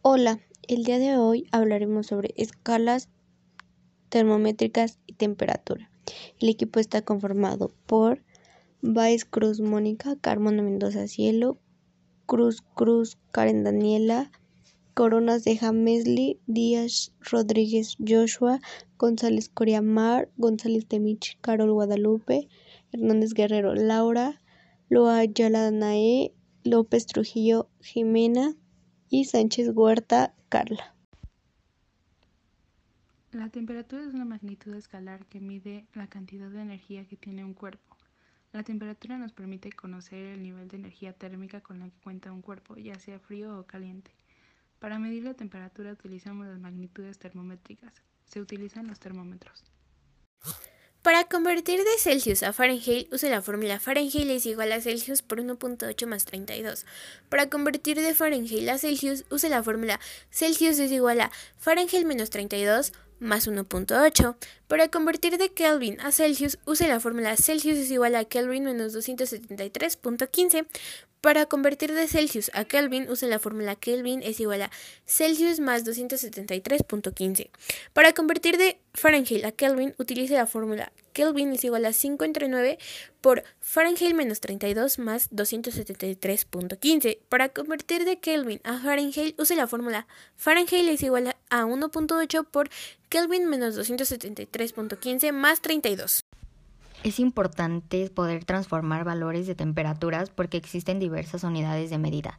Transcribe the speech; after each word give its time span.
Hola, 0.00 0.38
el 0.68 0.84
día 0.84 1.00
de 1.00 1.16
hoy 1.16 1.48
hablaremos 1.50 2.06
sobre 2.06 2.32
escalas 2.36 3.08
termométricas 4.10 5.00
y 5.08 5.14
temperatura. 5.14 5.90
El 6.38 6.48
equipo 6.50 6.78
está 6.78 7.02
conformado 7.02 7.72
por 7.86 8.22
Baez 8.80 9.24
Cruz 9.24 9.60
Mónica, 9.60 10.14
Carmona 10.20 10.62
Mendoza 10.62 11.08
Cielo, 11.08 11.58
Cruz 12.26 12.62
Cruz 12.76 13.18
Karen 13.32 13.64
Daniela, 13.64 14.30
Coronas 14.94 15.42
de 15.42 15.56
Jamesli, 15.56 16.38
Díaz 16.46 17.12
Rodríguez 17.20 17.96
Joshua, 17.98 18.60
González 18.98 19.48
Coria 19.48 19.82
Mar, 19.82 20.30
González 20.36 20.86
Temich, 20.86 21.38
Carol 21.40 21.72
Guadalupe, 21.72 22.48
Hernández 22.92 23.34
Guerrero 23.34 23.74
Laura, 23.74 24.40
Loa 24.90 25.26
Danae, 25.26 26.32
López 26.62 27.06
Trujillo 27.06 27.68
Jimena, 27.80 28.54
y 29.10 29.24
Sánchez 29.24 29.70
Huerta 29.74 30.34
Carla. 30.48 30.94
La 33.32 33.50
temperatura 33.50 34.02
es 34.02 34.14
una 34.14 34.24
magnitud 34.24 34.74
escalar 34.74 35.26
que 35.26 35.40
mide 35.40 35.86
la 35.94 36.06
cantidad 36.06 36.48
de 36.48 36.62
energía 36.62 37.04
que 37.06 37.16
tiene 37.16 37.44
un 37.44 37.54
cuerpo. 37.54 37.96
La 38.52 38.62
temperatura 38.62 39.18
nos 39.18 39.32
permite 39.32 39.70
conocer 39.70 40.24
el 40.28 40.42
nivel 40.42 40.68
de 40.68 40.78
energía 40.78 41.12
térmica 41.12 41.60
con 41.60 41.80
la 41.80 41.90
que 41.90 42.00
cuenta 42.02 42.32
un 42.32 42.40
cuerpo, 42.40 42.76
ya 42.76 42.98
sea 42.98 43.18
frío 43.18 43.58
o 43.58 43.66
caliente. 43.66 44.10
Para 44.78 44.98
medir 44.98 45.24
la 45.24 45.34
temperatura 45.34 45.92
utilizamos 45.92 46.46
las 46.46 46.58
magnitudes 46.58 47.18
termométricas. 47.18 47.92
Se 48.24 48.40
utilizan 48.40 48.86
los 48.86 48.98
termómetros. 48.98 49.64
Para 51.08 51.24
convertir 51.24 51.78
de 51.84 51.98
Celsius 51.98 52.42
a 52.42 52.52
Fahrenheit, 52.52 53.10
use 53.10 53.30
la 53.30 53.40
fórmula 53.40 53.80
Fahrenheit 53.80 54.28
es 54.28 54.44
igual 54.44 54.70
a 54.72 54.80
Celsius 54.82 55.22
por 55.22 55.40
1.8 55.40 56.06
más 56.06 56.26
32. 56.26 56.84
Para 57.30 57.48
convertir 57.48 57.98
de 57.98 58.12
Fahrenheit 58.12 58.68
a 58.68 58.76
Celsius, 58.76 59.24
use 59.30 59.48
la 59.48 59.62
fórmula 59.62 59.98
Celsius 60.30 60.78
es 60.78 60.92
igual 60.92 61.22
a 61.22 61.30
Fahrenheit 61.56 62.04
menos 62.04 62.28
32 62.28 62.92
más 63.20 63.48
1.8. 63.48 64.36
Para 64.66 64.88
convertir 64.88 65.38
de 65.38 65.48
Kelvin 65.48 65.98
a 66.02 66.12
Celsius, 66.12 66.58
use 66.66 66.86
la 66.86 67.00
fórmula 67.00 67.38
Celsius 67.38 67.78
es 67.78 67.90
igual 67.90 68.14
a 68.14 68.26
Kelvin 68.26 68.64
menos 68.64 68.94
273.15. 68.94 70.66
Para 71.20 71.46
convertir 71.46 71.94
de 71.94 72.06
Celsius 72.06 72.50
a 72.54 72.64
Kelvin, 72.64 73.10
use 73.10 73.26
la 73.26 73.40
fórmula 73.40 73.74
Kelvin 73.74 74.22
es 74.22 74.38
igual 74.38 74.62
a 74.62 74.70
Celsius 75.04 75.58
más 75.58 75.84
273.15. 75.84 77.50
Para 77.92 78.12
convertir 78.12 78.56
de 78.56 78.78
Fahrenheit 78.94 79.44
a 79.44 79.50
Kelvin, 79.50 79.96
utilice 79.98 80.34
la 80.34 80.46
fórmula 80.46 80.92
Kelvin 81.18 81.52
es 81.52 81.64
igual 81.64 81.84
a 81.84 81.92
5 81.92 82.24
entre 82.24 82.48
9 82.48 82.78
por 83.20 83.42
Fahrenheit 83.60 84.14
menos 84.14 84.38
32 84.38 85.00
más 85.00 85.28
273.15. 85.32 87.18
Para 87.28 87.48
convertir 87.48 88.04
de 88.04 88.20
Kelvin 88.20 88.60
a 88.62 88.78
Fahrenheit, 88.78 89.34
use 89.36 89.56
la 89.56 89.66
fórmula 89.66 90.06
Fahrenheit 90.36 90.88
es 90.88 91.02
igual 91.02 91.34
a 91.50 91.64
1.8 91.64 92.46
por 92.46 92.70
Kelvin 93.08 93.48
menos 93.48 93.76
273.15 93.76 95.32
más 95.32 95.60
32. 95.60 96.20
Es 97.02 97.18
importante 97.18 98.08
poder 98.10 98.44
transformar 98.44 99.02
valores 99.02 99.48
de 99.48 99.56
temperaturas 99.56 100.30
porque 100.30 100.56
existen 100.56 101.00
diversas 101.00 101.42
unidades 101.42 101.90
de 101.90 101.98
medida. 101.98 102.38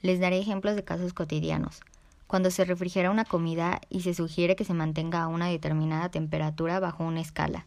Les 0.00 0.20
daré 0.20 0.38
ejemplos 0.38 0.74
de 0.74 0.84
casos 0.84 1.12
cotidianos. 1.12 1.82
Cuando 2.26 2.50
se 2.50 2.64
refrigera 2.64 3.10
una 3.10 3.26
comida 3.26 3.82
y 3.90 4.00
se 4.00 4.14
sugiere 4.14 4.56
que 4.56 4.64
se 4.64 4.72
mantenga 4.72 5.22
a 5.22 5.28
una 5.28 5.48
determinada 5.48 6.08
temperatura 6.08 6.80
bajo 6.80 7.04
una 7.04 7.20
escala. 7.20 7.66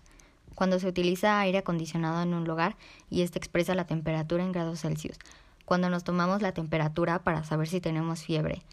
Cuando 0.59 0.77
se 0.77 0.89
utiliza 0.89 1.39
aire 1.39 1.59
acondicionado 1.59 2.21
en 2.21 2.33
un 2.33 2.43
lugar 2.43 2.75
y 3.09 3.21
este 3.21 3.39
expresa 3.39 3.75
la 3.75 3.87
temperatura 3.87 4.43
en 4.43 4.51
grados 4.51 4.81
Celsius. 4.81 5.17
Cuando 5.63 5.89
nos 5.89 6.03
tomamos 6.03 6.41
la 6.41 6.51
temperatura 6.51 7.23
para 7.23 7.45
saber 7.45 7.69
si 7.69 7.79
tenemos 7.79 8.23
fiebre. 8.23 8.63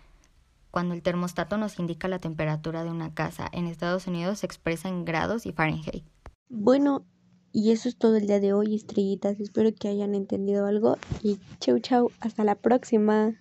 Cuando 0.73 0.95
el 0.95 1.03
termostato 1.03 1.59
nos 1.59 1.79
indica 1.79 2.09
la 2.09 2.19
temperatura 2.19 2.83
de 2.83 2.91
una 2.91 3.15
casa. 3.15 3.49
En 3.53 3.69
Estados 3.69 4.09
Unidos 4.09 4.41
se 4.41 4.47
expresa 4.47 4.89
en 4.89 5.05
grados 5.05 5.47
y 5.47 5.53
Fahrenheit. 5.53 6.03
Bueno, 6.49 7.07
y 7.53 7.71
eso 7.71 7.89
es 7.89 7.97
todo 7.97 8.17
el 8.17 8.27
día 8.27 8.41
de 8.41 8.53
hoy, 8.53 8.75
estrellitas. 8.75 9.39
Espero 9.39 9.73
que 9.73 9.87
hayan 9.87 10.17
entendido 10.17 10.67
algo. 10.67 10.99
Y 11.23 11.39
chau 11.61 11.79
chau, 11.79 12.11
hasta 12.19 12.43
la 12.43 12.57
próxima. 12.57 13.37